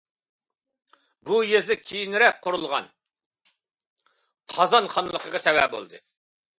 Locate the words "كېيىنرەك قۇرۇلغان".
1.81-2.89